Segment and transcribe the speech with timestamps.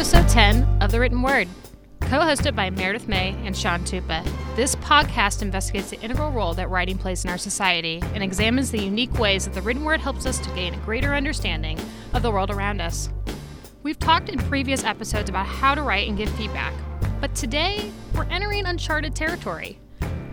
[0.00, 1.46] episode 10 of The Written Word,
[2.00, 4.26] co hosted by Meredith May and Sean Tupa.
[4.56, 8.82] This podcast investigates the integral role that writing plays in our society and examines the
[8.82, 11.78] unique ways that the written word helps us to gain a greater understanding
[12.14, 13.10] of the world around us.
[13.82, 16.72] We've talked in previous episodes about how to write and give feedback,
[17.20, 19.78] but today we're entering uncharted territory.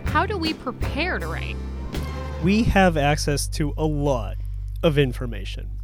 [0.04, 1.56] How do we prepare to write?
[2.42, 4.38] We have access to a lot
[4.82, 5.77] of information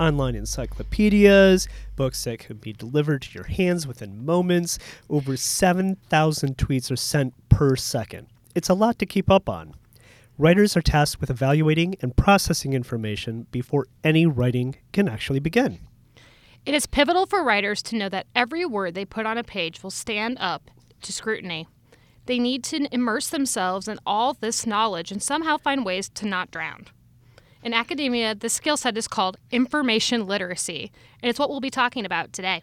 [0.00, 4.78] online encyclopedias, books that can be delivered to your hands within moments.
[5.08, 8.28] Over 7,000 tweets are sent per second.
[8.54, 9.74] It's a lot to keep up on.
[10.36, 15.80] Writers are tasked with evaluating and processing information before any writing can actually begin.
[16.64, 19.82] It is pivotal for writers to know that every word they put on a page
[19.82, 20.70] will stand up
[21.02, 21.66] to scrutiny.
[22.26, 26.50] They need to immerse themselves in all this knowledge and somehow find ways to not
[26.50, 26.86] drown.
[27.62, 30.92] In academia, the skill set is called information literacy,
[31.22, 32.62] and it's what we'll be talking about today.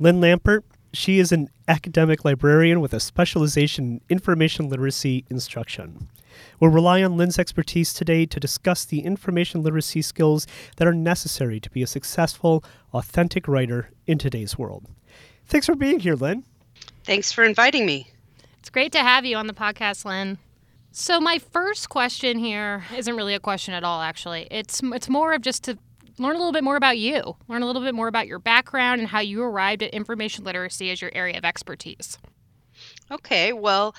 [0.00, 6.08] Lynn Lampert, she is an academic librarian with a specialization in information literacy instruction.
[6.58, 11.60] We'll rely on Lynn's expertise today to discuss the information literacy skills that are necessary
[11.60, 14.86] to be a successful, authentic writer in today's world.
[15.46, 16.44] Thanks for being here, Lynn.
[17.04, 18.08] Thanks for inviting me.
[18.58, 20.38] It's great to have you on the podcast, Lynn.
[20.96, 24.46] So my first question here isn't really a question at all actually.
[24.48, 25.76] It's it's more of just to
[26.18, 27.34] learn a little bit more about you.
[27.48, 30.92] Learn a little bit more about your background and how you arrived at information literacy
[30.92, 32.16] as your area of expertise.
[33.10, 33.96] Okay, well,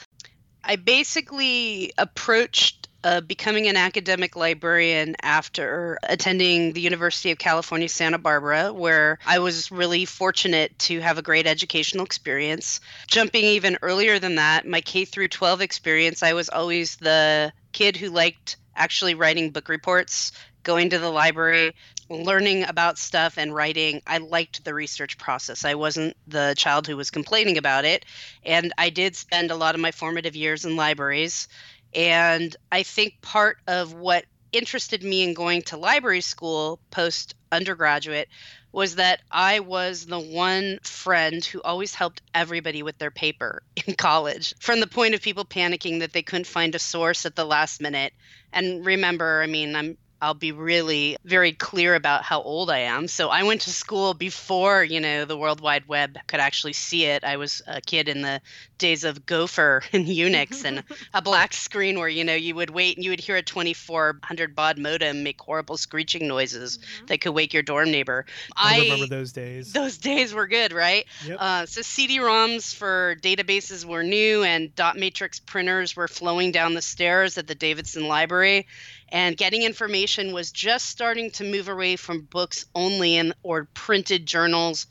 [0.63, 8.17] I basically approached uh, becoming an academic librarian after attending the University of California, Santa
[8.17, 12.79] Barbara, where I was really fortunate to have a great educational experience.
[13.07, 17.95] Jumping even earlier than that, my K through 12 experience, I was always the kid
[17.95, 20.31] who liked actually writing book reports,
[20.63, 21.75] going to the library,
[22.09, 24.01] learning about stuff and writing.
[24.05, 25.65] I liked the research process.
[25.65, 28.05] I wasn't the child who was complaining about it.
[28.43, 31.47] And I did spend a lot of my formative years in libraries.
[31.95, 38.29] And I think part of what interested me in going to library school post undergraduate
[38.71, 43.95] was that I was the one friend who always helped everybody with their paper in
[43.95, 47.45] college, from the point of people panicking that they couldn't find a source at the
[47.45, 48.13] last minute.
[48.51, 53.07] And remember, I mean, I'm I'll be really very clear about how old I am.
[53.07, 57.05] So I went to school before, you know, the World Wide Web could actually see
[57.05, 57.23] it.
[57.23, 58.41] I was a kid in the
[58.77, 62.97] days of Gopher and Unix and a black screen where, you know, you would wait
[62.97, 67.05] and you would hear a 2400 baud modem make horrible screeching noises mm-hmm.
[67.07, 68.25] that could wake your dorm neighbor.
[68.55, 69.73] I, I, remember those days.
[69.73, 71.05] Those days were good, right?
[71.25, 71.37] Yep.
[71.39, 76.81] Uh, so CD-ROMs for databases were new and dot matrix printers were flowing down the
[76.81, 78.67] stairs at the Davidson Library
[79.09, 84.25] and getting information was just starting to move away from books only and or printed
[84.25, 84.87] journals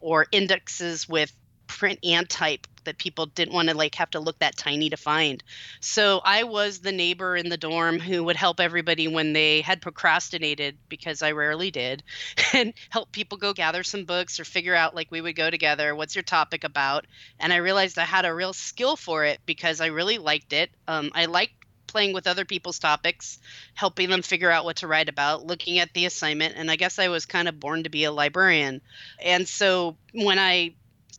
[0.00, 1.32] or indexes with
[1.66, 4.96] print and type that people didn't want to like have to look that tiny to
[4.96, 5.42] find.
[5.80, 9.82] So I was the neighbor in the dorm who would help everybody when they had
[9.82, 12.02] procrastinated because I rarely did
[12.52, 15.94] and help people go gather some books or figure out like we would go together
[15.94, 17.06] what's your topic about
[17.40, 20.70] and I realized I had a real skill for it because I really liked it.
[20.88, 21.54] Um, I liked
[21.94, 23.38] playing with other people's topics,
[23.74, 26.54] helping them figure out what to write about, looking at the assignment.
[26.56, 28.80] And I guess I was kind of born to be a librarian.
[29.22, 30.74] And so when I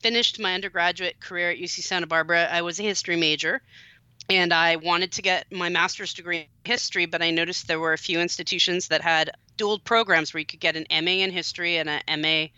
[0.05, 3.59] finished my undergraduate career at UC Santa Barbara, I was a history major.
[4.29, 7.93] And I wanted to get my master's degree in history, but I noticed there were
[7.93, 11.77] a few institutions that had dual programs where you could get an MA in history
[11.77, 12.49] and an MA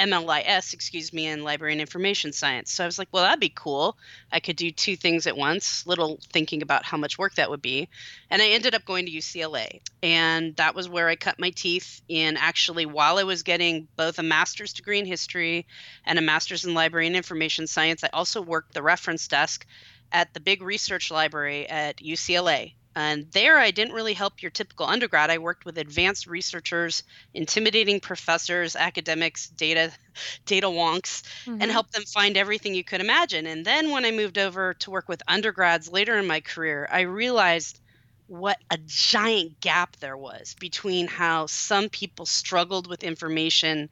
[0.00, 2.72] MLIS, excuse me, in library and information science.
[2.72, 3.96] So I was like, well, that'd be cool.
[4.32, 7.62] I could do two things at once, little thinking about how much work that would
[7.62, 7.88] be.
[8.30, 9.80] And I ended up going to UCLA.
[10.02, 14.18] And that was where I cut my teeth in actually, while I was getting both
[14.18, 15.66] a master's degree in history
[16.04, 19.66] and a master's in library and information science, I also worked the reference desk
[20.12, 22.72] at the big research library at UCLA.
[22.96, 25.30] And there, I didn't really help your typical undergrad.
[25.30, 29.92] I worked with advanced researchers, intimidating professors, academics, data,
[30.46, 31.62] data wonks, mm-hmm.
[31.62, 33.46] and helped them find everything you could imagine.
[33.46, 37.02] And then when I moved over to work with undergrads later in my career, I
[37.02, 37.80] realized
[38.26, 43.88] what a giant gap there was between how some people struggled with information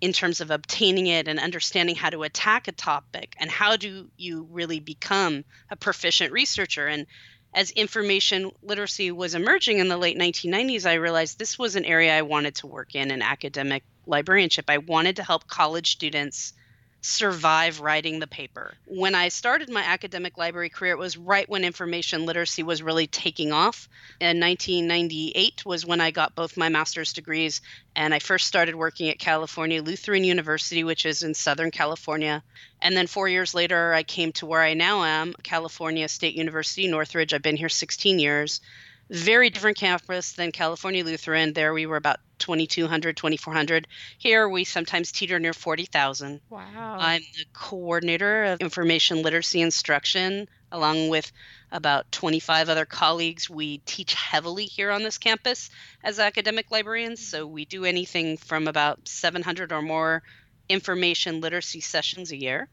[0.00, 4.08] in terms of obtaining it and understanding how to attack a topic and how do
[4.16, 7.06] you really become a proficient researcher and
[7.54, 12.16] as information literacy was emerging in the late 1990s, I realized this was an area
[12.16, 14.66] I wanted to work in in academic librarianship.
[14.68, 16.52] I wanted to help college students
[17.00, 18.74] survive writing the paper.
[18.86, 23.06] When I started my academic library career, it was right when information literacy was really
[23.06, 23.88] taking off.
[24.20, 27.60] In 1998 was when I got both my master's degrees,
[27.94, 32.42] and I first started working at California Lutheran University, which is in Southern California.
[32.82, 36.88] And then four years later, I came to where I now am, California State University,
[36.88, 37.32] Northridge.
[37.32, 38.60] I've been here 16 years
[39.10, 41.52] very different campus than California Lutheran.
[41.52, 43.86] There we were about 2,200, 2,400.
[44.18, 46.40] Here we sometimes teeter near 40,000.
[46.50, 46.60] Wow.
[46.98, 51.30] I'm the coordinator of information literacy instruction, along with
[51.72, 53.48] about 25 other colleagues.
[53.48, 55.70] We teach heavily here on this campus
[56.04, 57.26] as academic librarians.
[57.26, 60.22] So we do anything from about 700 or more
[60.68, 62.68] information literacy sessions a year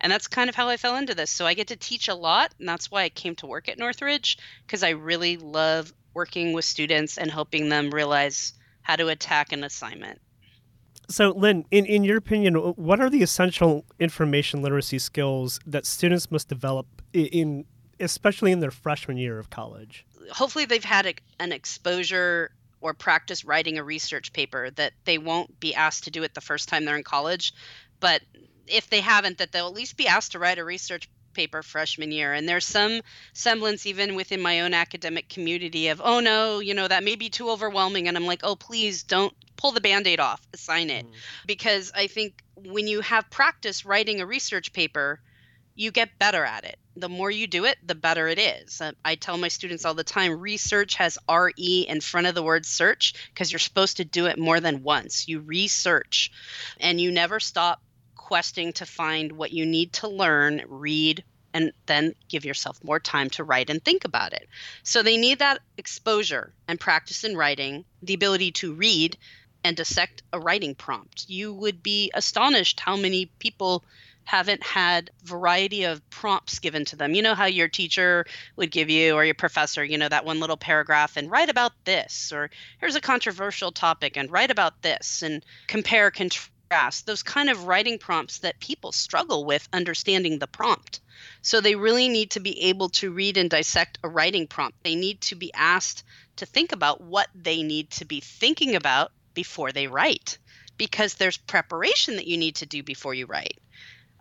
[0.00, 1.30] and that's kind of how I fell into this.
[1.30, 3.78] So I get to teach a lot, and that's why I came to work at
[3.78, 8.52] Northridge because I really love working with students and helping them realize
[8.82, 10.20] how to attack an assignment.
[11.08, 16.30] So, Lynn, in, in your opinion, what are the essential information literacy skills that students
[16.30, 17.64] must develop in,
[18.00, 20.04] especially in their freshman year of college?
[20.32, 22.50] Hopefully, they've had a, an exposure
[22.80, 26.40] or practice writing a research paper that they won't be asked to do it the
[26.40, 27.52] first time they're in college,
[28.00, 28.22] but
[28.68, 32.10] if they haven't, that they'll at least be asked to write a research paper freshman
[32.10, 32.32] year.
[32.32, 33.02] And there's some
[33.32, 37.28] semblance, even within my own academic community, of, oh no, you know, that may be
[37.28, 38.08] too overwhelming.
[38.08, 41.06] And I'm like, oh, please don't pull the band aid off, assign it.
[41.06, 41.12] Mm.
[41.46, 45.20] Because I think when you have practice writing a research paper,
[45.76, 46.78] you get better at it.
[46.96, 48.80] The more you do it, the better it is.
[48.80, 52.42] Uh, I tell my students all the time research has RE in front of the
[52.42, 55.28] word search because you're supposed to do it more than once.
[55.28, 56.30] You research
[56.80, 57.82] and you never stop
[58.26, 61.22] questing to find what you need to learn, read,
[61.54, 64.48] and then give yourself more time to write and think about it.
[64.82, 69.16] So they need that exposure and practice in writing, the ability to read
[69.62, 71.26] and dissect a writing prompt.
[71.28, 73.84] You would be astonished how many people
[74.24, 77.14] haven't had variety of prompts given to them.
[77.14, 78.26] You know how your teacher
[78.56, 81.72] would give you or your professor, you know, that one little paragraph and write about
[81.84, 82.50] this or
[82.80, 86.50] here's a controversial topic and write about this and compare contrast
[87.06, 91.00] those kind of writing prompts that people struggle with understanding the prompt.
[91.42, 94.82] So they really need to be able to read and dissect a writing prompt.
[94.82, 96.04] They need to be asked
[96.36, 100.38] to think about what they need to be thinking about before they write,
[100.76, 103.58] because there's preparation that you need to do before you write.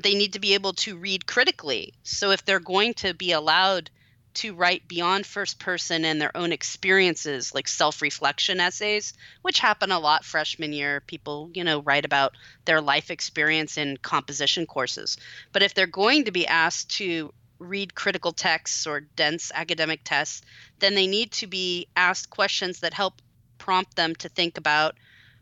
[0.01, 1.93] They need to be able to read critically.
[2.03, 3.89] So if they're going to be allowed
[4.35, 9.91] to write beyond first person and their own experiences, like self reflection essays, which happen
[9.91, 11.01] a lot freshman year.
[11.01, 12.33] People, you know, write about
[12.65, 15.17] their life experience in composition courses.
[15.51, 20.41] But if they're going to be asked to read critical texts or dense academic tests,
[20.79, 23.21] then they need to be asked questions that help
[23.57, 24.95] prompt them to think about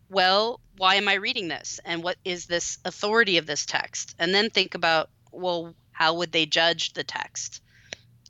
[0.10, 1.80] well, why am I reading this?
[1.84, 4.16] And what is this authority of this text?
[4.20, 7.63] And then think about, well, how would they judge the text?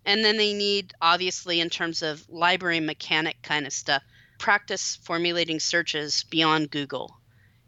[0.05, 4.03] And then they need, obviously, in terms of library mechanic kind of stuff,
[4.37, 7.17] practice formulating searches beyond Google.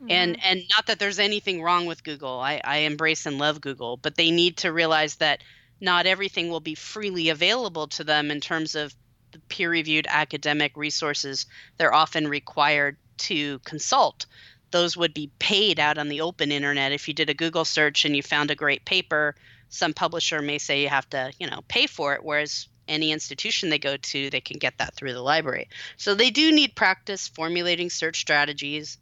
[0.01, 0.11] Mm-hmm.
[0.11, 2.39] And and not that there's anything wrong with Google.
[2.39, 5.41] I, I embrace and love Google, but they need to realize that
[5.79, 8.93] not everything will be freely available to them in terms of
[9.31, 11.45] the peer reviewed academic resources
[11.77, 14.25] they're often required to consult.
[14.71, 16.91] Those would be paid out on the open internet.
[16.91, 19.35] If you did a Google search and you found a great paper,
[19.69, 23.69] some publisher may say you have to, you know, pay for it, whereas any institution
[23.69, 25.69] they go to, they can get that through the library.
[25.97, 28.97] So they do need practice formulating search strategies.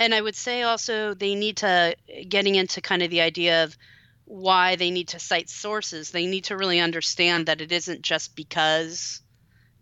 [0.00, 1.96] And I would say also they need to
[2.28, 3.76] getting into kind of the idea of
[4.24, 6.10] why they need to cite sources.
[6.10, 9.20] They need to really understand that it isn't just because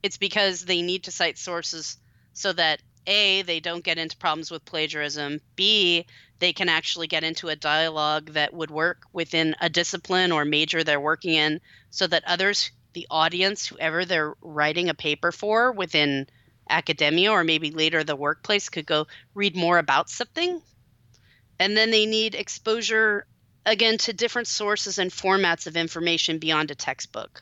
[0.03, 1.97] it's because they need to cite sources
[2.33, 6.07] so that a they don't get into problems with plagiarism b
[6.43, 10.83] they can actually get into a dialogue that would work within a discipline or major
[10.83, 16.27] they're working in so that others the audience whoever they're writing a paper for within
[16.69, 20.61] academia or maybe later the workplace could go read more about something.
[21.61, 23.25] And then they need exposure
[23.65, 27.41] again to different sources and formats of information beyond a textbook.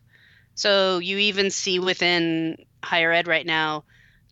[0.54, 3.84] So you even see within higher ed right now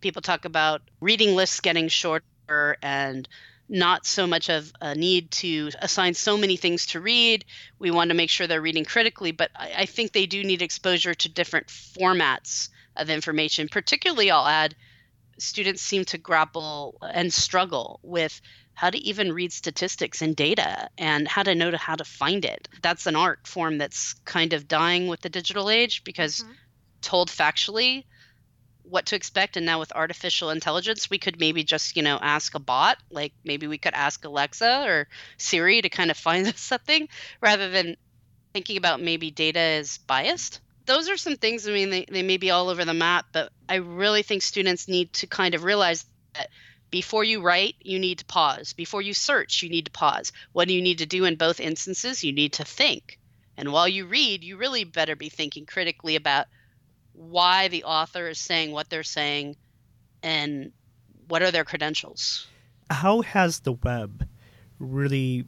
[0.03, 3.27] people talk about reading lists getting shorter and
[3.69, 7.45] not so much of a need to assign so many things to read.
[7.79, 10.63] We want to make sure they're reading critically, but I, I, think they do need
[10.63, 13.69] exposure to different formats of information.
[13.69, 14.75] Particularly, I'll add,
[15.39, 18.41] students seem to grapple and struggle with
[18.75, 22.69] how to even read statistics and data and how to know how to find it.
[22.81, 26.53] That's an art form that's kind of dying with the digital age because, mm-hmm.
[27.03, 28.05] told factually,
[28.89, 32.55] what to expect and now with artificial intelligence we could maybe just you know ask
[32.55, 36.61] a bot like maybe we could ask alexa or siri to kind of find us
[36.61, 37.09] something
[37.41, 37.97] rather than
[38.53, 40.61] thinking about maybe data is biased.
[40.87, 43.53] Those are some things i mean they, they may be all over the map but
[43.69, 46.49] i really think students need to kind of realize that
[46.91, 48.73] before you write you need to pause.
[48.73, 50.33] Before you search you need to pause.
[50.53, 52.25] What do you need to do in both instances?
[52.25, 53.19] You need to think.
[53.57, 56.47] And while you read you really better be thinking critically about
[57.19, 59.57] why the author is saying what they're saying
[60.23, 60.73] and
[61.27, 62.47] what are their credentials.
[62.91, 64.27] How has the web
[64.79, 65.45] really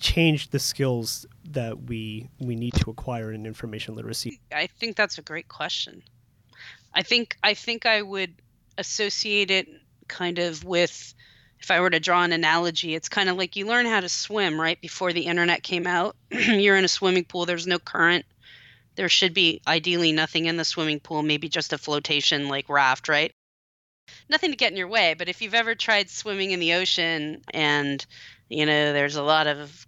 [0.00, 4.40] changed the skills that we we need to acquire in information literacy?
[4.52, 6.02] I think that's a great question.
[6.94, 8.34] I think I think I would
[8.78, 9.68] associate it
[10.08, 11.14] kind of with
[11.60, 14.08] if I were to draw an analogy, it's kind of like you learn how to
[14.08, 16.16] swim right before the internet came out.
[16.30, 18.24] You're in a swimming pool, there's no current
[18.96, 23.08] there should be ideally nothing in the swimming pool, maybe just a flotation like raft,
[23.08, 23.32] right?
[24.28, 27.42] Nothing to get in your way, but if you've ever tried swimming in the ocean
[27.52, 28.04] and,
[28.48, 29.86] you know, there's a lot of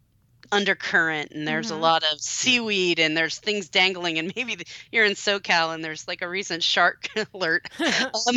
[0.53, 1.79] undercurrent and there's mm-hmm.
[1.79, 4.57] a lot of seaweed and there's things dangling and maybe
[4.93, 7.69] you're in SoCal and there's like a recent shark alert.
[7.81, 8.37] um,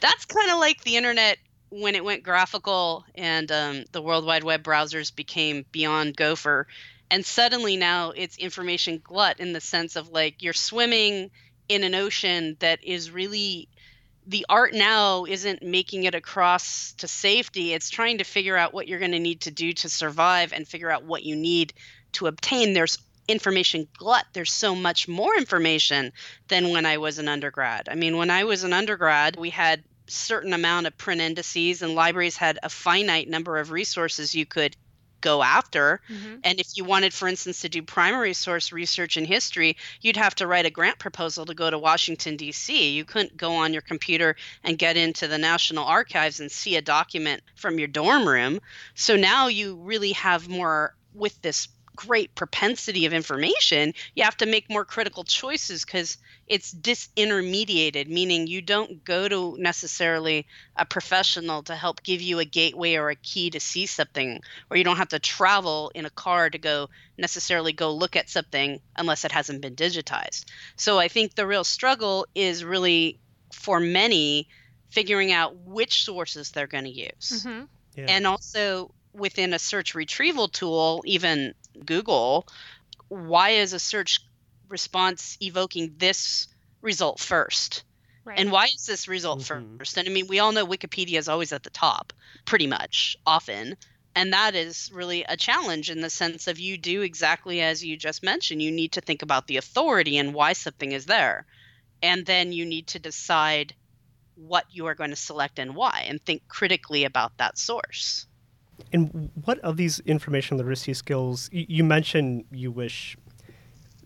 [0.00, 1.38] that's kind of like the internet
[1.68, 6.66] when it went graphical and um, the World Wide Web browsers became beyond Gopher
[7.10, 11.30] and suddenly now it's information glut in the sense of like you're swimming
[11.68, 13.68] in an ocean that is really
[14.26, 17.72] the art now isn't making it across to safety.
[17.72, 20.68] It's trying to figure out what you're going to need to do to survive and
[20.68, 21.72] figure out what you need
[22.12, 22.72] to obtain.
[22.72, 22.98] There's
[23.28, 24.26] information glut.
[24.32, 26.12] There's so much more information
[26.48, 27.88] than when i was an undergrad.
[27.88, 31.94] I mean when i was an undergrad we had certain amount of print indices and
[31.94, 34.76] libraries had a finite number of resources you could
[35.20, 36.00] go after.
[36.08, 36.36] Mm-hmm.
[36.44, 40.34] And if you wanted, for instance, to do primary source research in history, you'd have
[40.36, 42.90] to write a grant proposal to go to Washington, D.C.
[42.90, 46.82] You couldn't go on your computer and get into the National Archives and see a
[46.82, 48.60] document from your dorm room.
[48.94, 54.46] So now you really have more with this great propensity of information, you have to
[54.46, 56.16] make more critical choices because
[56.46, 62.44] it's disintermediated, meaning you don't go to necessarily a professional to help give you a
[62.44, 66.10] gateway or a key to see something, or you don't have to travel in a
[66.10, 70.44] car to go necessarily go look at something unless it hasn't been digitized.
[70.76, 73.18] So I think the real struggle is really
[73.52, 74.48] for many
[74.90, 77.44] figuring out which sources they're going to use.
[77.44, 77.64] Mm-hmm.
[77.96, 78.06] Yeah.
[78.08, 82.46] And also within a search retrieval tool, even Google,
[83.08, 84.20] why is a search
[84.68, 86.48] response evoking this
[86.80, 87.84] result first?
[88.24, 88.38] Right.
[88.38, 89.78] And why is this result mm-hmm.
[89.78, 89.96] first?
[89.96, 92.12] And I mean, we all know Wikipedia is always at the top,
[92.44, 93.76] pretty much, often.
[94.14, 97.96] And that is really a challenge in the sense of you do exactly as you
[97.96, 98.62] just mentioned.
[98.62, 101.46] You need to think about the authority and why something is there.
[102.02, 103.74] And then you need to decide
[104.34, 108.26] what you are going to select and why, and think critically about that source.
[108.92, 113.16] And what of these information literacy skills you mentioned you wish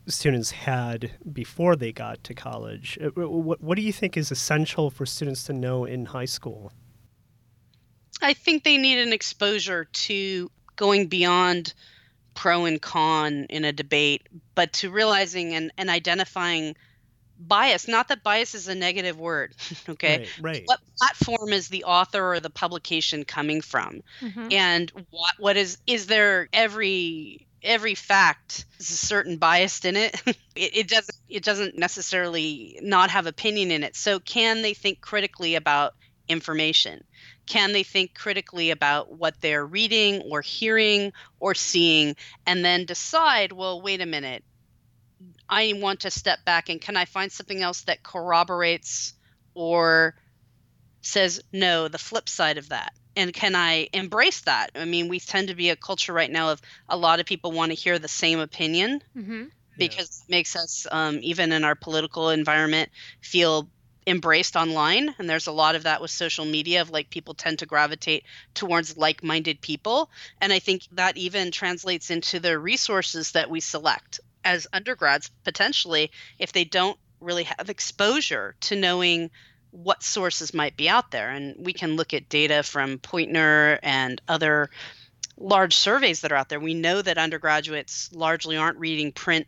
[0.07, 2.99] students had before they got to college?
[3.03, 6.73] Uh, what, what do you think is essential for students to know in high school?
[8.23, 11.75] I think they need an exposure to going beyond
[12.35, 16.77] pro and con in a debate, but to realizing and, and identifying
[17.39, 19.55] bias not that bias is a negative word
[19.89, 20.29] okay?
[20.41, 24.03] Right, right, what platform is the author or the publication coming from?
[24.21, 24.49] Mm-hmm.
[24.51, 30.21] and what what is is there every every fact is a certain bias in it.
[30.27, 33.97] it it doesn't it doesn't necessarily not have opinion in it.
[33.97, 35.95] So can they think critically about
[36.29, 37.03] information?
[37.47, 43.53] Can they think critically about what they're reading or hearing or seeing and then decide
[43.53, 44.45] well wait a minute
[45.49, 49.15] I want to step back and can I find something else that corroborates
[49.55, 50.15] or
[51.03, 52.95] says no, the flip side of that?
[53.17, 54.71] And can I embrace that?
[54.75, 57.53] I mean, we tend to be a culture right now of a lot of people
[57.53, 59.45] want to hear the same opinion mm-hmm.
[59.79, 63.69] because it makes us, um, even in our political environment, feel
[64.07, 67.59] embraced online and there's a lot of that with social media of like people tend
[67.59, 70.11] to gravitate towards like-minded people
[70.43, 76.11] and i think that even translates into the resources that we select as undergrads potentially
[76.39, 79.31] if they don't really have exposure to knowing
[79.71, 81.31] what sources might be out there.
[81.31, 84.71] And we can look at data from Poynter and other
[85.37, 86.61] large surveys that are out there.
[86.61, 89.47] We know that undergraduates largely aren't reading print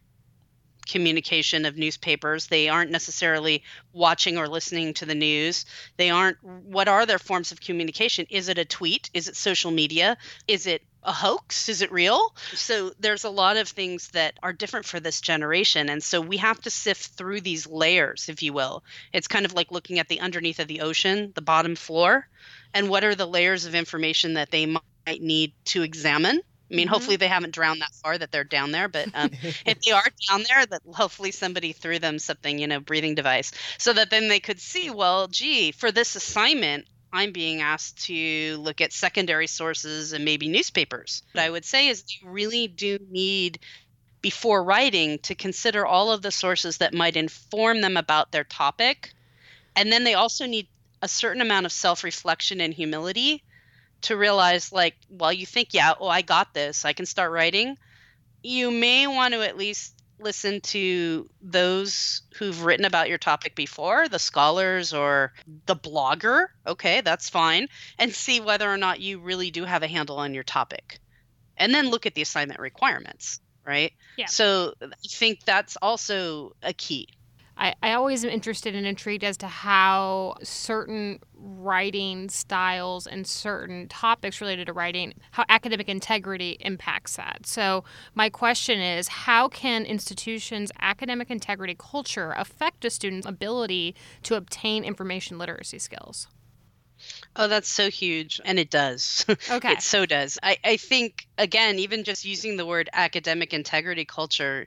[0.87, 2.47] communication of newspapers.
[2.47, 3.63] They aren't necessarily
[3.93, 5.65] watching or listening to the news.
[5.97, 8.27] They aren't, what are their forms of communication?
[8.31, 9.11] Is it a tweet?
[9.13, 10.17] Is it social media?
[10.47, 11.69] Is it a hoax?
[11.69, 12.35] Is it real?
[12.53, 15.89] So there's a lot of things that are different for this generation.
[15.89, 18.85] And so we have to sift through these layers, if you will.
[19.13, 22.29] It's kind of like looking at the underneath of the ocean, the bottom floor,
[22.75, 26.43] and what are the layers of information that they might need to examine.
[26.71, 26.95] I mean, mm-hmm.
[26.95, 29.31] hopefully they haven't drowned that far that they're down there, but um,
[29.67, 33.53] if they are down there, that hopefully somebody threw them something, you know, breathing device,
[33.79, 36.87] so that then they could see, well, gee, for this assignment,
[37.17, 41.23] I'm being asked to look at secondary sources and maybe newspapers.
[41.33, 43.59] What I would say is you really do need
[44.21, 49.13] before writing to consider all of the sources that might inform them about their topic.
[49.75, 50.69] And then they also need
[51.01, 53.43] a certain amount of self-reflection and humility
[54.03, 57.77] to realize like while you think yeah oh i got this i can start writing
[58.43, 64.09] you may want to at least listen to those who've written about your topic before,
[64.09, 65.33] the scholars or
[65.67, 66.47] the blogger.
[66.67, 67.69] Okay, that's fine.
[67.99, 71.01] And see whether or not you really do have a handle on your topic.
[71.57, 73.93] And then look at the assignment requirements, right?
[74.17, 74.27] Yeah.
[74.27, 77.09] So I think that's also a key.
[77.57, 83.89] I, I always am interested and intrigued as to how certain writing styles and certain
[83.89, 87.47] topics related to writing, how academic integrity impacts that.
[87.47, 87.85] So,
[88.15, 93.95] my question is how can institutions' academic integrity culture affect a student's ability
[94.25, 96.29] to obtain information literacy skills?
[97.35, 98.41] Oh, that's so huge.
[98.45, 99.25] And it does.
[99.51, 99.73] Okay.
[99.73, 100.39] it so does.
[100.43, 104.67] I, I think, again, even just using the word academic integrity culture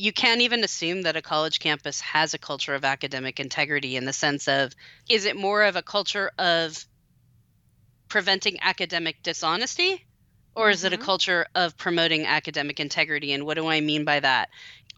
[0.00, 4.06] you can't even assume that a college campus has a culture of academic integrity in
[4.06, 4.74] the sense of
[5.10, 6.82] is it more of a culture of
[8.08, 10.02] preventing academic dishonesty
[10.54, 10.86] or is mm-hmm.
[10.86, 11.04] it a mm-hmm.
[11.04, 14.48] culture of promoting academic integrity and what do i mean by that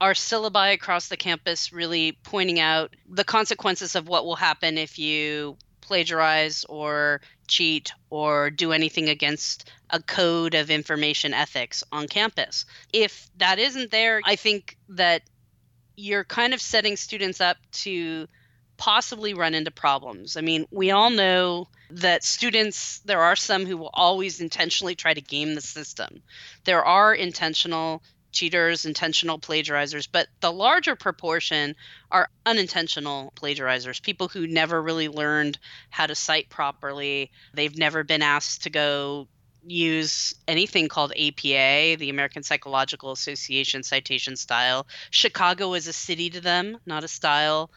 [0.01, 5.01] are syllabi across the campus really pointing out the consequences of what will happen if
[5.01, 12.65] you plagiarize or cheat or do anything against a code of information ethics on campus.
[12.93, 15.23] If that isn't there, I think that
[15.97, 18.27] you're kind of setting students up to
[18.79, 20.37] possibly run into problems.
[20.37, 25.13] I mean, we all know that students, there are some who will always intentionally try
[25.13, 26.23] to game the system.
[26.65, 31.77] There are intentional cheaters, intentional plagiarizers, but the larger proportion
[32.11, 35.59] are unintentional plagiarizers, people who never really learned
[35.91, 37.31] how to cite properly.
[37.55, 39.29] They've never been asked to go
[39.65, 44.87] use anything called APA, the American Psychological Association citation style.
[45.11, 47.71] Chicago is a city to them, not a style.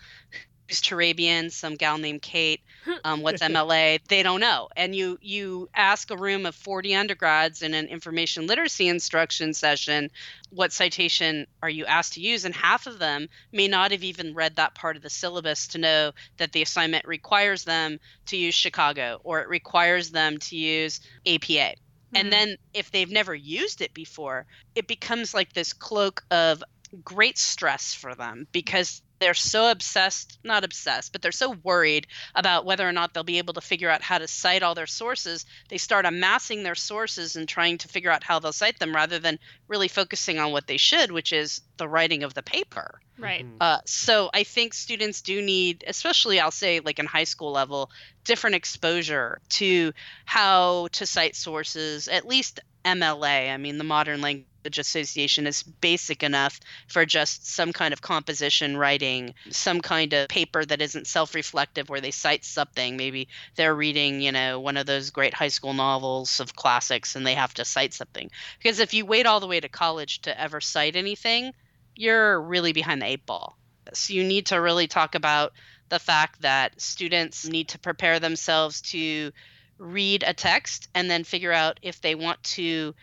[0.68, 2.62] Who's Turabian, some gal named Kate.
[3.04, 4.00] Um, what's MLA?
[4.08, 4.70] They don't know.
[4.76, 10.12] And you you ask a room of 40 undergrads in an information literacy instruction session,
[10.52, 12.46] what citation are you asked to use?
[12.46, 15.78] And half of them may not have even read that part of the syllabus to
[15.78, 21.02] know that the assignment requires them to use Chicago or it requires them to use
[21.26, 21.76] APA.
[22.16, 22.16] Mm-hmm.
[22.16, 26.64] And then if they've never used it before, it becomes like this cloak of
[27.04, 32.66] great stress for them because they're so obsessed not obsessed but they're so worried about
[32.66, 35.46] whether or not they'll be able to figure out how to cite all their sources
[35.70, 39.20] they start amassing their sources and trying to figure out how they'll cite them rather
[39.20, 43.46] than really focusing on what they should which is the writing of the paper right
[43.46, 43.58] mm-hmm.
[43.62, 47.90] uh, so i think students do need especially i'll say like in high school level
[48.24, 49.92] different exposure to
[50.26, 56.24] how to cite sources at least mla i mean the modern language association is basic
[56.24, 61.36] enough for just some kind of composition writing, some kind of paper that isn't self
[61.36, 62.98] reflective where they cite something.
[62.98, 67.26] Maybe they're reading, you know, one of those great high school novels of classics and
[67.26, 68.30] they have to cite something.
[68.58, 71.54] Because if you wait all the way to college to ever cite anything,
[71.96, 73.58] you're really behind the eight ball.
[73.94, 75.54] So you need to really talk about
[75.90, 79.32] the fact that students need to prepare themselves to
[79.78, 82.96] read a text and then figure out if they want to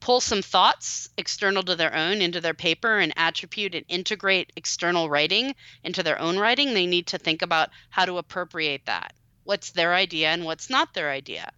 [0.00, 5.08] pull some thoughts external to their own into their paper and attribute and integrate external
[5.08, 9.12] writing into their own writing, they need to think about how to appropriate that.
[9.44, 11.50] What's their idea and what's not their idea.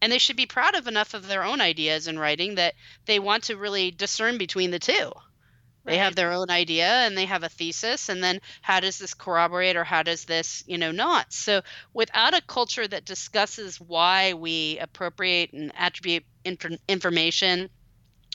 [0.00, 2.74] And they should be proud of enough of their own ideas in writing that
[3.06, 5.12] they want to really discern between the two.
[5.86, 5.92] Right.
[5.92, 9.14] They have their own idea and they have a thesis, and then how does this
[9.14, 11.32] corroborate or how does this, you know, not?
[11.32, 11.62] So,
[11.94, 17.68] without a culture that discusses why we appropriate and attribute inf- information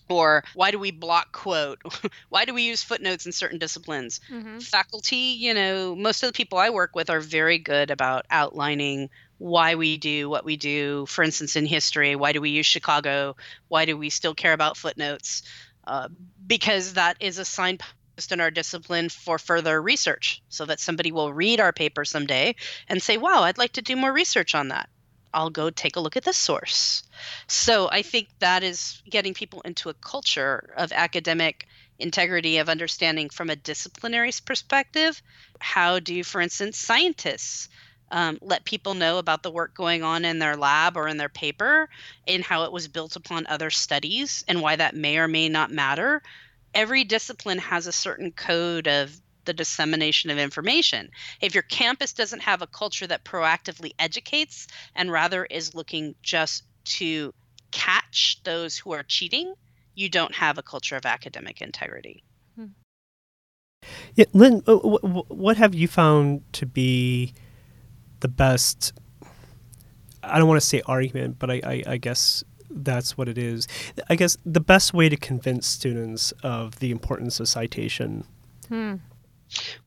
[0.09, 1.79] or why do we block quote?
[2.29, 4.19] Why do we use footnotes in certain disciplines?
[4.29, 4.59] Mm-hmm.
[4.59, 9.09] faculty you know most of the people i work with are very good about outlining
[9.37, 11.05] why we do what we do.
[11.07, 13.35] For instance in history why do we use chicago?
[13.69, 15.43] Why do we still care about footnotes?
[15.87, 16.09] Uh,
[16.45, 21.33] because that is a signpost in our discipline for further research so that somebody will
[21.33, 22.53] read our paper someday
[22.87, 24.89] and say wow i'd like to do more research on that
[25.33, 27.03] I'll go take a look at the source.
[27.47, 31.67] So I think that is getting people into a culture of academic
[31.99, 35.21] integrity of understanding from a disciplinary perspective.
[35.59, 37.69] How do, for instance, scientists
[38.11, 41.29] um, let people know about the work going on in their lab or in their
[41.29, 41.89] paper
[42.27, 45.71] and how it was built upon other studies and why that may or may not
[45.71, 46.21] matter?
[46.73, 51.09] Every discipline has a certain code of the dissemination of information.
[51.41, 56.63] If your campus doesn't have a culture that proactively educates and rather is looking just
[56.83, 57.33] to
[57.71, 59.53] catch those who are cheating,
[59.95, 62.23] you don't have a culture of academic integrity.
[62.55, 62.65] Hmm.
[64.15, 67.33] Yeah, Lynn, uh, what have you found to be
[68.19, 68.93] the best?
[70.23, 73.67] I don't want to say argument, but I, I, I guess that's what it is.
[74.09, 78.25] I guess the best way to convince students of the importance of citation.
[78.67, 78.95] Hmm.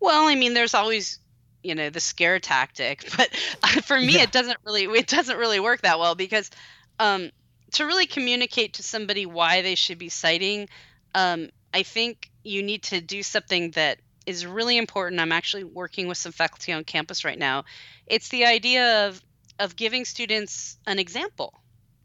[0.01, 1.19] Well, I mean, there's always
[1.63, 3.35] you know the scare tactic, but
[3.85, 4.23] for me, yeah.
[4.23, 6.51] it doesn't really it doesn't really work that well because
[6.99, 7.31] um,
[7.73, 10.69] to really communicate to somebody why they should be citing,
[11.15, 15.21] um, I think you need to do something that is really important.
[15.21, 17.65] I'm actually working with some faculty on campus right now.
[18.07, 19.21] It's the idea of
[19.59, 21.55] of giving students an example.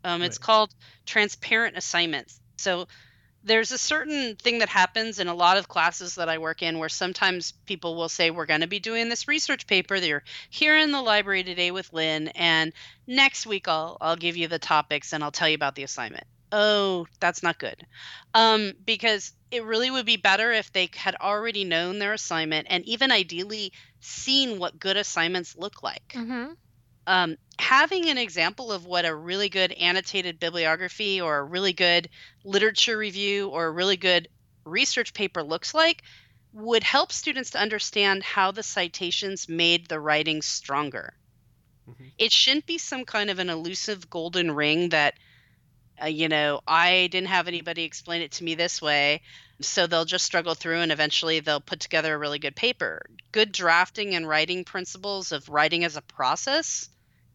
[0.03, 0.73] Um, it's called
[1.05, 2.39] transparent assignments.
[2.57, 2.87] So
[3.43, 6.79] there's a certain thing that happens in a lot of classes that I work in
[6.79, 9.99] where sometimes people will say, We're going to be doing this research paper.
[9.99, 12.73] They're here in the library today with Lynn, and
[13.07, 16.25] next week I'll, I'll give you the topics and I'll tell you about the assignment.
[16.51, 17.85] Oh, that's not good.
[18.33, 22.83] Um, because it really would be better if they had already known their assignment and
[22.85, 26.13] even ideally seen what good assignments look like.
[26.15, 26.53] Mm-hmm
[27.09, 32.07] um, having an example of what a really good annotated bibliography or a really good
[32.43, 34.27] literature review or a really good
[34.63, 36.03] research paper looks like
[36.53, 41.13] would help students to understand how the citations made the writing stronger.
[41.89, 42.09] Mm-hmm.
[42.19, 45.15] It shouldn't be some kind of an elusive golden ring that,
[45.99, 49.21] uh, you know, I didn't have anybody explain it to me this way.
[49.61, 53.01] So they'll just struggle through and eventually they'll put together a really good paper.
[53.31, 56.87] Good drafting and writing principles of writing as a process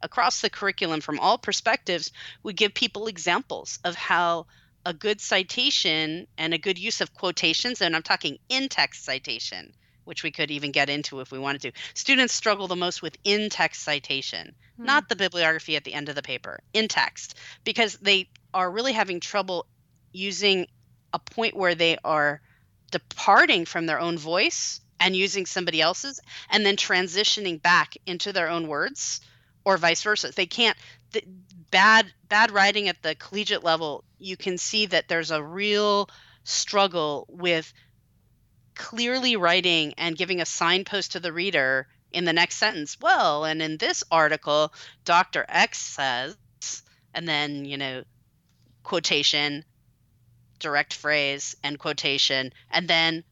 [0.04, 2.12] across the curriculum from all perspectives
[2.42, 4.46] would give people examples of how
[4.84, 9.72] a good citation and a good use of quotations, and I'm talking in text citation,
[10.04, 11.72] which we could even get into if we wanted to.
[11.94, 14.84] Students struggle the most with in text citation, hmm.
[14.84, 18.92] not the bibliography at the end of the paper, in text, because they are really
[18.92, 19.66] having trouble
[20.12, 20.66] using
[21.14, 22.42] a point where they are
[22.90, 28.50] departing from their own voice and using somebody else's and then transitioning back into their
[28.50, 29.20] own words
[29.64, 30.32] or vice versa.
[30.34, 30.76] They can't
[31.12, 31.22] the,
[31.70, 34.04] bad bad writing at the collegiate level.
[34.18, 36.08] You can see that there's a real
[36.44, 37.72] struggle with
[38.74, 42.96] clearly writing and giving a signpost to the reader in the next sentence.
[43.00, 44.72] Well, and in this article,
[45.04, 45.44] Dr.
[45.48, 46.36] X says,
[47.12, 48.04] and then, you know,
[48.82, 49.64] quotation,
[50.58, 53.24] direct phrase, and quotation, and then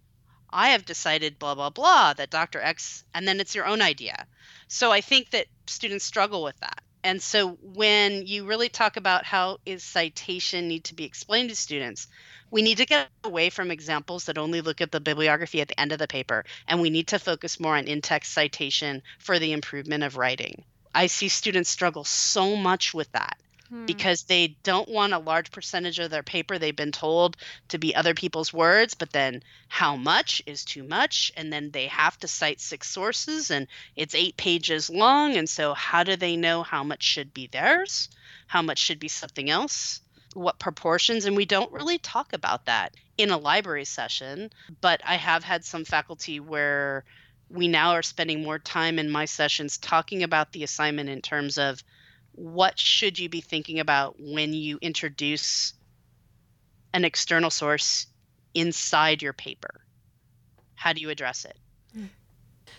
[0.50, 2.60] I have decided blah, blah, blah, that Dr.
[2.60, 4.26] X, and then it's your own idea.
[4.72, 6.80] So I think that students struggle with that.
[7.04, 11.56] And so when you really talk about how is citation need to be explained to
[11.56, 12.08] students,
[12.50, 15.78] we need to get away from examples that only look at the bibliography at the
[15.78, 19.52] end of the paper and we need to focus more on in-text citation for the
[19.52, 20.64] improvement of writing.
[20.94, 23.41] I see students struggle so much with that
[23.72, 23.87] hmm.
[23.87, 27.37] because they don't want a large percentage of their paper they've been told
[27.68, 31.32] to be other people's words, but then how much is too much?
[31.37, 35.37] And then they have to cite six sources and it's eight pages long.
[35.37, 38.11] And so, how do they know how much should be theirs?
[38.46, 40.00] How much should be something else?
[40.35, 41.24] What proportions?
[41.24, 45.64] And we don't really talk about that in a library session, but I have had
[45.64, 47.04] some faculty where
[47.50, 51.58] we now are spending more time in my sessions talking about the assignment in terms
[51.58, 51.82] of
[52.32, 55.74] what should you be thinking about when you introduce
[56.92, 58.06] an external source
[58.54, 59.84] inside your paper?
[60.74, 61.56] How do you address it?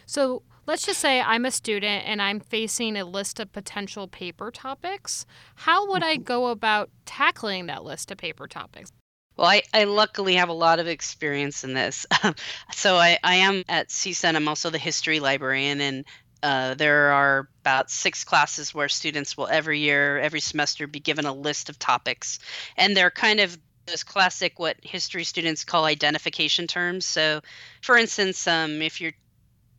[0.05, 4.51] So let's just say I'm a student and I'm facing a list of potential paper
[4.51, 5.25] topics.
[5.55, 6.23] How would I mm-hmm.
[6.23, 8.91] go about tackling that list of paper topics?
[9.35, 12.05] Well, I, I luckily have a lot of experience in this.
[12.71, 14.35] so I, I am at CSUN.
[14.35, 16.05] I'm also the history librarian, and
[16.43, 21.25] uh, there are about six classes where students will every year, every semester, be given
[21.25, 22.39] a list of topics,
[22.77, 27.05] and they're kind of those classic what history students call identification terms.
[27.05, 27.41] So,
[27.81, 29.13] for instance, um, if you're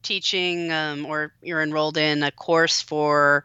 [0.03, 3.45] teaching um, or you're enrolled in a course for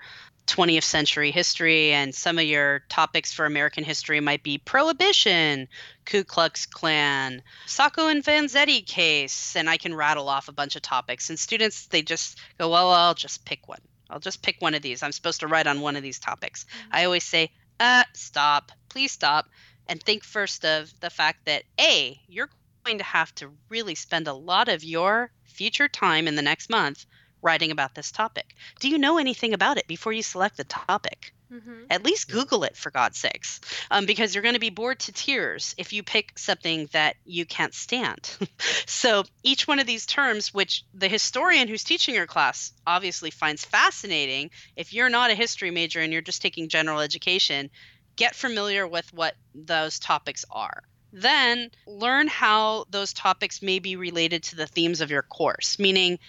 [0.50, 5.68] 20th century history, and some of your topics for American history might be Prohibition,
[6.06, 10.82] Ku Klux Klan, Sacco and Vanzetti case, and I can rattle off a bunch of
[10.82, 11.30] topics.
[11.30, 13.82] And students, they just go, well, I'll just pick one.
[14.10, 15.04] I'll just pick one of these.
[15.04, 16.64] I'm supposed to write on one of these topics.
[16.64, 16.90] Mm-hmm.
[16.96, 19.48] I always say, uh, stop, please stop,
[19.88, 22.50] and think first of the fact that A, you're
[22.84, 26.70] going to have to really spend a lot of your future time in the next
[26.70, 27.06] month
[27.42, 28.56] writing about this topic.
[28.80, 31.34] Do you know anything about it before you select the topic?
[31.52, 31.86] Mm-hmm.
[31.90, 35.12] At least Google it for God's sakes, um, because you're going to be bored to
[35.12, 38.30] tears if you pick something that you can't stand.
[38.86, 43.66] so each one of these terms, which the historian who's teaching your class obviously finds
[43.66, 47.72] fascinating, if you're not a history major and you're just taking general education,
[48.16, 50.84] get familiar with what those topics are.
[51.12, 56.20] Then learn how those topics may be related to the themes of your course, meaning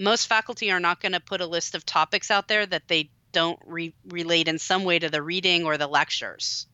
[0.00, 3.10] most faculty are not going to put a list of topics out there that they
[3.32, 6.66] don't re- relate in some way to the reading or the lectures.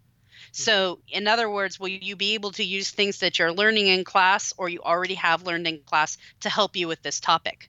[0.54, 0.62] Hmm.
[0.62, 4.04] So, in other words, will you be able to use things that you're learning in
[4.04, 7.68] class or you already have learned in class to help you with this topic?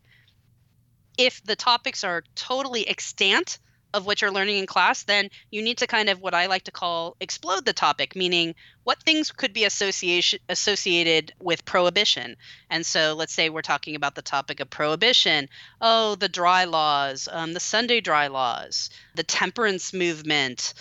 [1.18, 3.58] If the topics are totally extant,
[3.94, 6.64] of what you're learning in class, then you need to kind of what I like
[6.64, 12.36] to call explode the topic, meaning what things could be association associated with prohibition.
[12.70, 15.50] And so let's say we're talking about the topic of prohibition.
[15.82, 20.74] Oh, the dry laws, um, the Sunday dry laws, the temperance movement,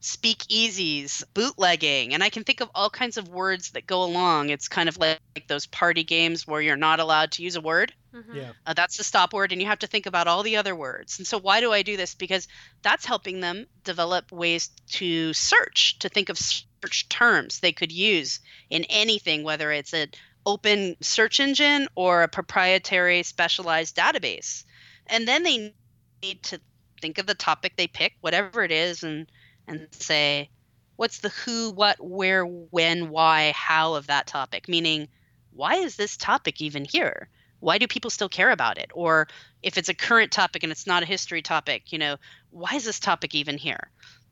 [0.00, 4.50] speakeasies, bootlegging, and I can think of all kinds of words that go along.
[4.50, 7.60] It's kind of like, like those party games where you're not allowed to use a
[7.60, 7.92] word.
[8.16, 8.36] Mm-hmm.
[8.36, 8.52] Yeah.
[8.66, 11.18] Uh, that's the stop word, and you have to think about all the other words.
[11.18, 12.14] And so, why do I do this?
[12.14, 12.48] Because
[12.82, 18.40] that's helping them develop ways to search, to think of search terms they could use
[18.70, 20.08] in anything, whether it's an
[20.46, 24.64] open search engine or a proprietary specialized database.
[25.08, 25.74] And then they
[26.22, 26.60] need to
[27.02, 29.30] think of the topic they pick, whatever it is, and
[29.68, 30.48] and say,
[30.96, 34.68] what's the who, what, where, when, why, how of that topic?
[34.68, 35.08] Meaning,
[35.52, 37.28] why is this topic even here?
[37.60, 38.90] Why do people still care about it?
[38.94, 39.28] Or
[39.62, 42.16] if it's a current topic and it's not a history topic, you know,
[42.50, 43.90] why is this topic even here?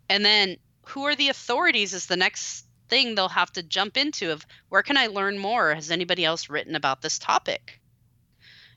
[0.09, 0.57] And then
[0.87, 4.83] who are the authorities is the next thing they'll have to jump into of where
[4.83, 5.75] can I learn more?
[5.75, 7.81] Has anybody else written about this topic?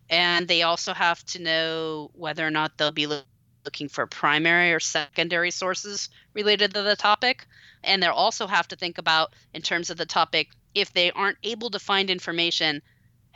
[0.10, 4.80] And they also have to know whether or not they'll be looking for primary or
[4.80, 7.46] secondary sources related to the topic.
[7.84, 11.38] And they'll also have to think about, in terms of the topic, if they aren't
[11.44, 12.82] able to find information,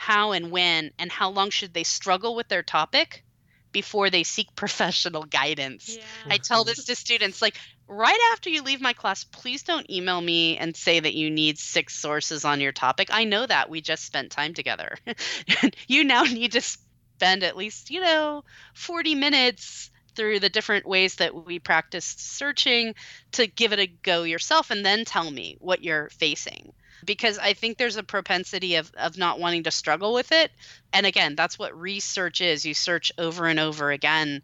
[0.01, 3.23] how and when and how long should they struggle with their topic
[3.71, 5.95] before they seek professional guidance.
[5.95, 6.33] Yeah.
[6.33, 7.55] I tell this to students like
[7.87, 11.59] right after you leave my class, please don't email me and say that you need
[11.59, 13.09] six sources on your topic.
[13.11, 14.97] I know that we just spent time together.
[15.87, 21.15] you now need to spend at least, you know, 40 minutes through the different ways
[21.17, 22.95] that we practice searching
[23.33, 26.73] to give it a go yourself and then tell me what you're facing
[27.05, 30.51] because i think there's a propensity of, of not wanting to struggle with it.
[30.93, 32.65] And again that's what research is.
[32.65, 34.41] You search over and over again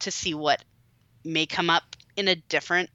[0.00, 0.64] to see what
[1.24, 2.90] may come up in a different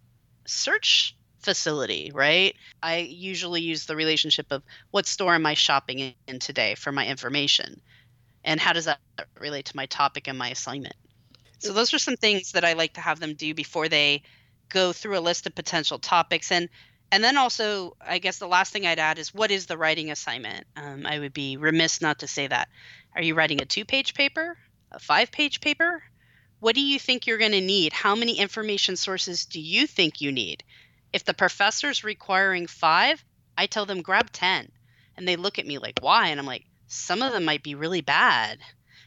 [0.46, 2.56] search facility right?
[2.82, 7.06] I usually use the relationship of what store am i shopping in today for my
[7.08, 7.82] information?
[8.44, 9.00] And how does that
[9.40, 10.96] relate to my topic and my assignment?
[11.60, 14.22] So those are some things that I like to have them do before they
[14.70, 16.52] go through a list of potential topics.
[16.52, 16.70] And
[17.16, 20.12] and then also I guess the last thing I'd add is what is the writing
[20.12, 20.68] assignment?
[20.76, 22.68] Um, I would be remiss not to say that.
[23.16, 24.58] Are you writing a two-page paper?
[24.92, 26.04] A five-page paper?
[26.60, 27.94] What do you think you're going to need?
[27.94, 30.66] How many information sources do you think you need?
[31.14, 33.24] If the professor's requiring five,
[33.58, 34.70] I tell them grab 10.
[35.16, 36.28] And they look at me like, why?
[36.28, 38.60] And I'm like, some of them might be really bad.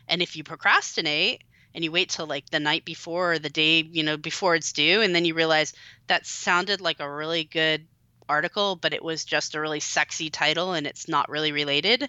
[0.09, 1.43] And if you procrastinate,
[1.75, 4.73] and you wait till like the night before or the day you know before it's
[4.73, 5.75] due and then you realize
[6.07, 7.87] that sounded like a really good
[8.29, 12.09] article but it was just a really sexy title and it's not really related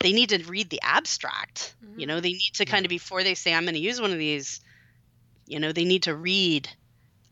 [0.00, 2.00] they need to read the abstract mm-hmm.
[2.00, 4.12] you know they need to kind of before they say i'm going to use one
[4.12, 4.60] of these
[5.46, 6.68] you know they need to read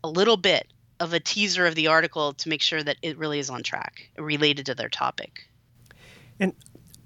[0.05, 0.67] a little bit
[0.99, 4.11] of a teaser of the article to make sure that it really is on track
[4.17, 5.49] related to their topic
[6.39, 6.53] and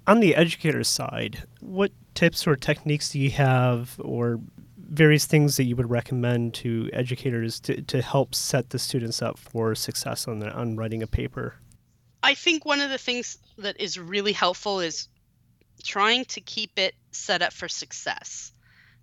[0.07, 4.39] on the educator side, what tips or techniques do you have, or
[4.91, 9.39] various things that you would recommend to educators to, to help set the students up
[9.39, 11.55] for success on, on writing a paper?
[12.21, 15.07] I think one of the things that is really helpful is
[15.83, 18.51] trying to keep it set up for success.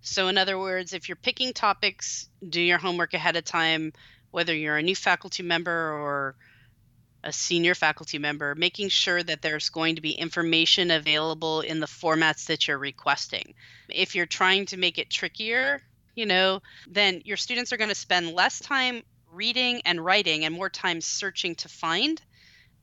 [0.01, 3.91] So, in other words, if you're picking topics, do your homework ahead of time,
[4.31, 6.35] whether you're a new faculty member or
[7.23, 11.85] a senior faculty member, making sure that there's going to be information available in the
[11.85, 13.53] formats that you're requesting.
[13.89, 15.81] If you're trying to make it trickier,
[16.15, 20.55] you know, then your students are going to spend less time reading and writing and
[20.55, 22.21] more time searching to find.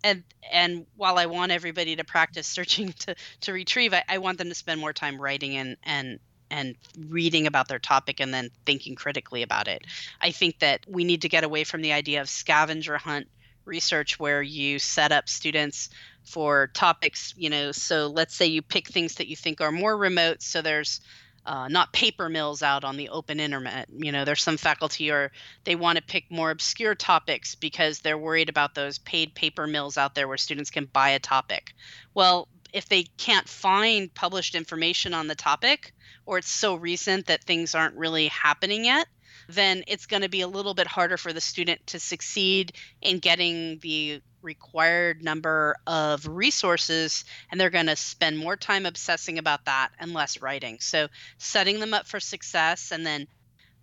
[0.05, 0.22] And
[0.53, 4.49] and while I want everybody to practice searching to, to retrieve, I, I want them
[4.49, 6.18] to spend more time writing and, and
[6.49, 6.77] and
[7.09, 9.83] reading about their topic and then thinking critically about it.
[10.20, 13.27] I think that we need to get away from the idea of scavenger hunt
[13.66, 15.90] research where you set up students
[16.24, 19.96] for topics, you know, so let's say you pick things that you think are more
[19.96, 21.00] remote so there's
[21.46, 23.88] uh, not paper mills out on the open internet.
[23.96, 25.31] You know, there's some faculty or
[25.64, 29.96] they want to pick more obscure topics because they're worried about those paid paper mills
[29.96, 31.72] out there where students can buy a topic.
[32.14, 35.94] Well, if they can't find published information on the topic
[36.26, 39.07] or it's so recent that things aren't really happening yet,
[39.48, 43.18] then it's going to be a little bit harder for the student to succeed in
[43.18, 49.64] getting the required number of resources and they're going to spend more time obsessing about
[49.64, 50.78] that and less writing.
[50.80, 53.26] So setting them up for success and then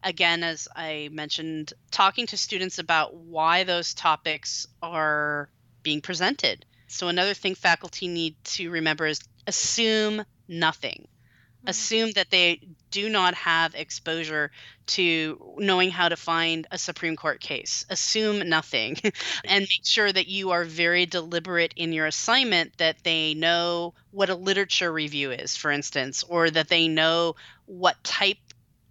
[0.04, 5.49] again as I mentioned talking to students about why those topics are
[5.84, 6.65] being presented.
[6.88, 11.08] So another thing faculty need to remember is assume nothing.
[11.63, 11.69] Mm-hmm.
[11.69, 12.60] Assume that they
[12.91, 14.52] do not have exposure
[14.86, 17.86] to knowing how to find a Supreme Court case.
[17.89, 18.97] Assume nothing
[19.45, 24.30] and make sure that you are very deliberate in your assignment that they know what
[24.30, 28.38] a literature review is, for instance, or that they know what type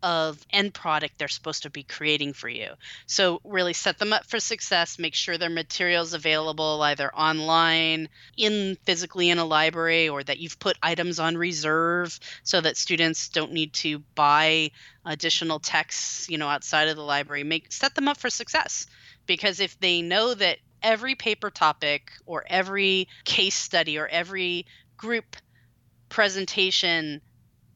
[0.02, 2.70] of end product they're supposed to be creating for you.
[3.06, 8.76] So really set them up for success, make sure their materials available either online, in
[8.84, 13.52] physically in a library or that you've put items on reserve so that students don't
[13.52, 14.70] need to buy
[15.04, 17.44] additional texts, you know, outside of the library.
[17.44, 18.86] Make set them up for success
[19.26, 25.36] because if they know that every paper topic or every case study or every group
[26.08, 27.20] presentation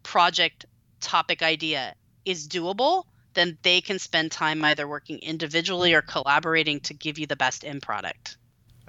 [0.03, 0.67] project
[1.01, 1.95] topic idea
[2.27, 7.27] is doable, then they can spend time either working individually or collaborating to give you
[7.27, 8.37] the best end product.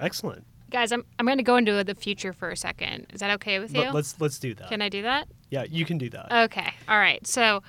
[0.00, 0.44] Excellent.
[0.70, 3.06] Guys, I'm, I'm going to go into the future for a second.
[3.12, 3.80] Is that okay with you?
[3.80, 4.68] Let, let's let's do that.
[4.68, 5.28] Can I do that?
[5.50, 6.44] Yeah, you can do that.
[6.44, 6.74] Okay.
[6.88, 7.26] All right.
[7.26, 7.62] So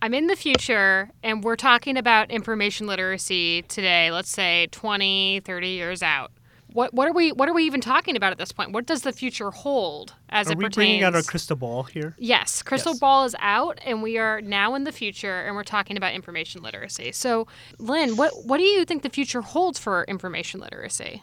[0.00, 5.68] I'm in the future and we're talking about information literacy today, let's say 20, 30
[5.68, 6.32] years out
[6.72, 8.72] what what are we what are we even talking about at this point?
[8.72, 10.74] What does the future hold as are it we pertains?
[10.76, 12.14] bringing out our crystal ball here?
[12.18, 13.00] Yes, crystal Yes.
[13.00, 16.62] ball is out, and we are now in the future, and we're talking about information
[16.62, 17.12] literacy.
[17.12, 17.46] So,
[17.78, 21.22] Lynn, what what do you think the future holds for information literacy?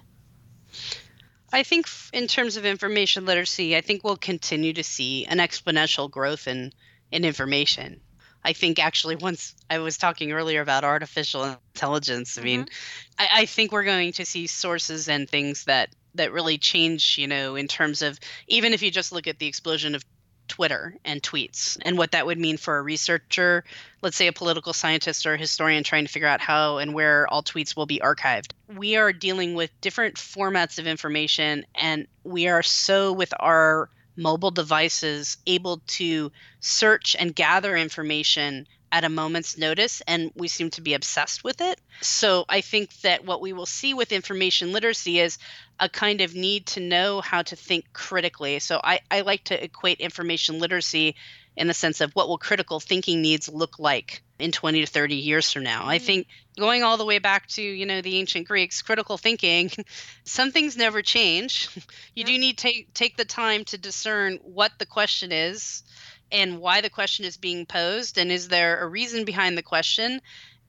[1.52, 6.10] I think in terms of information literacy, I think we'll continue to see an exponential
[6.10, 6.72] growth in
[7.12, 8.02] in information.
[8.43, 13.21] I think actually once I was talking earlier about artificial intelligence, I mean, mm-hmm.
[13.36, 17.28] I, I think we're going to see sources and things that that really change, you
[17.28, 20.04] know, in terms of even if you just look at the explosion of
[20.47, 23.63] Twitter and tweets and what that would mean for a researcher,
[24.02, 27.28] let's say a political scientist or a historian trying to figure out how and where
[27.28, 28.52] all tweets will be archived.
[28.75, 33.89] We are dealing with different formats of information and we are so with our
[34.20, 40.70] mobile devices able to search and gather information at a moment's notice and we seem
[40.72, 41.80] to be obsessed with it.
[42.02, 45.38] So I think that what we will see with information literacy is
[45.80, 48.60] a kind of need to know how to think critically.
[48.60, 51.16] So I, I like to equate information literacy
[51.56, 55.15] in the sense of what will critical thinking needs look like in 20 to 30
[55.15, 55.88] years from now.
[55.88, 56.02] I mm.
[56.02, 59.69] think going all the way back to, you know, the ancient Greeks, critical thinking,
[60.23, 61.69] some things never change.
[62.15, 65.84] You do need to take, take the time to discern what the question is
[66.32, 70.19] and why the question is being posed and is there a reason behind the question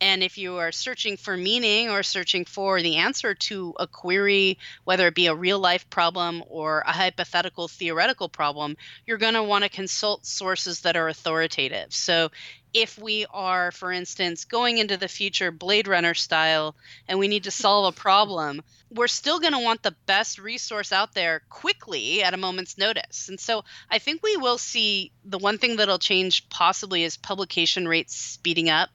[0.00, 4.58] and if you are searching for meaning or searching for the answer to a query,
[4.84, 9.42] whether it be a real life problem or a hypothetical theoretical problem, you're going to
[9.42, 11.92] want to consult sources that are authoritative.
[11.92, 12.30] So
[12.72, 16.76] if we are, for instance, going into the future Blade Runner style
[17.08, 20.92] and we need to solve a problem, we're still going to want the best resource
[20.92, 23.28] out there quickly at a moment's notice.
[23.28, 27.86] And so I think we will see the one thing that'll change possibly is publication
[27.86, 28.90] rates speeding up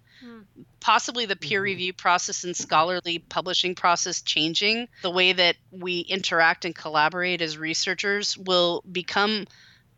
[0.80, 1.66] possibly the peer Mhm.
[1.66, 4.88] review process and scholarly publishing process changing.
[5.02, 9.48] The way that we interact and collaborate as researchers will become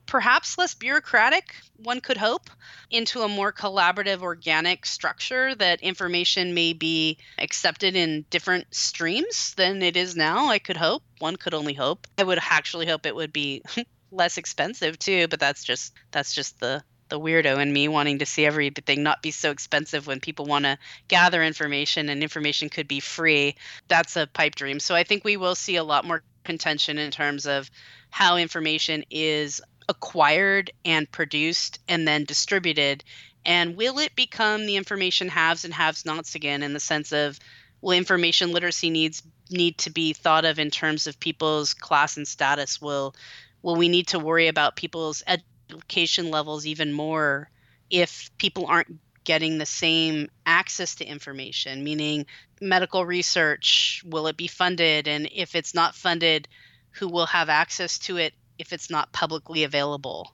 [0.07, 2.49] perhaps less bureaucratic, one could hope,
[2.89, 9.83] into a more collaborative, organic structure that information may be accepted in different streams than
[9.83, 10.47] it is now.
[10.47, 11.03] I could hope.
[11.19, 12.07] One could only hope.
[12.17, 13.61] I would actually hope it would be
[14.11, 18.25] less expensive too, but that's just that's just the the weirdo in me wanting to
[18.25, 22.87] see everything not be so expensive when people want to gather information and information could
[22.87, 23.55] be free.
[23.87, 24.81] That's a pipe dream.
[24.81, 27.69] So I think we will see a lot more contention in terms of
[28.09, 33.03] how information is acquired and produced and then distributed.
[33.45, 37.39] And will it become the information haves and haves nots again in the sense of
[37.81, 42.27] will information literacy needs need to be thought of in terms of people's class and
[42.27, 42.81] status?
[42.81, 43.15] Will
[43.61, 47.49] will we need to worry about people's education levels even more
[47.89, 52.25] if people aren't getting the same access to information, meaning
[52.61, 55.07] medical research, will it be funded?
[55.07, 56.47] And if it's not funded,
[56.91, 60.31] who will have access to it if it's not publicly available?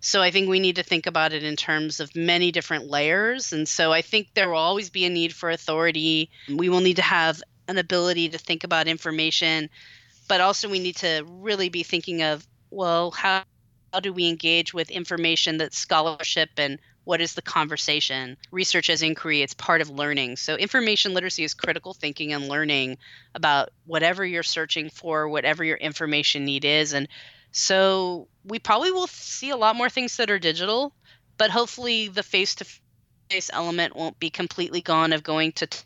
[0.00, 3.54] So I think we need to think about it in terms of many different layers.
[3.54, 6.28] And so I think there will always be a need for authority.
[6.54, 9.70] We will need to have an ability to think about information,
[10.28, 13.44] but also we need to really be thinking of, well, how,
[13.94, 19.02] how do we engage with information that's scholarship and what is the conversation research as
[19.02, 22.96] inquiry it's part of learning so information literacy is critical thinking and learning
[23.34, 27.06] about whatever you're searching for whatever your information need is and
[27.54, 30.92] so we probably will see a lot more things that are digital,
[31.38, 32.66] but hopefully the face to
[33.30, 35.78] face element won't be completely gone of going to t-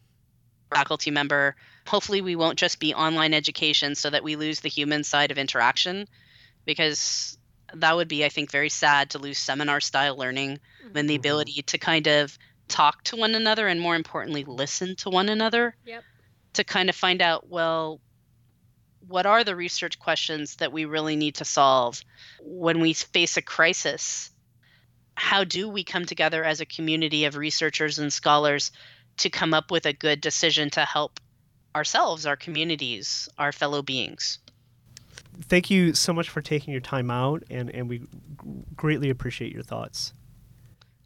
[0.75, 1.57] faculty member.
[1.87, 5.37] Hopefully we won't just be online education so that we lose the human side of
[5.37, 6.09] interaction
[6.65, 7.37] because
[7.75, 10.61] that would be I think very sad to lose seminar style learning
[10.95, 11.21] and the mm-hmm.
[11.21, 12.39] ability to kind of
[12.69, 15.77] talk to one another and more importantly listen to one another.
[15.85, 16.03] Yep.
[16.55, 18.01] To kind of find out well
[19.09, 22.03] what are the research questions that we really need to solve
[22.43, 24.31] when we face a crisis?
[25.15, 28.71] How do we come together as a community of researchers and scholars
[29.19, 31.19] to come up with a good decision to help
[31.75, 34.39] ourselves, our communities, our fellow beings?
[35.43, 38.03] Thank you so much for taking your time out, and, and we
[38.77, 40.13] greatly appreciate your thoughts.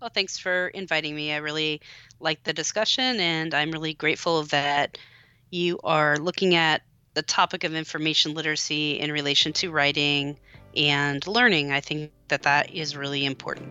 [0.01, 1.33] Well, thanks for inviting me.
[1.33, 1.81] I really
[2.19, 4.99] liked the discussion, and I'm really grateful that
[5.51, 6.83] you are looking at
[7.15, 10.39] the topic of information literacy in relation to writing
[10.77, 11.71] and learning.
[11.73, 13.69] I think that that is really important.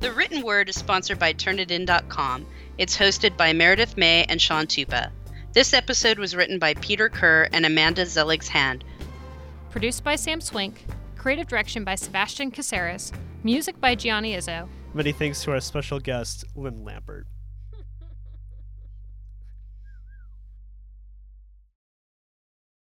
[0.00, 2.46] The Written Word is sponsored by Turnitin.com.
[2.76, 5.10] It's hosted by Meredith May and Sean Tupa.
[5.54, 8.84] This episode was written by Peter Kerr and Amanda Zeligs Hand.
[9.70, 10.84] Produced by Sam Swink.
[11.18, 13.12] Creative direction by Sebastian Caceres.
[13.42, 14.68] Music by Gianni Izzo.
[14.94, 17.24] Many thanks to our special guest, Lynn Lampert.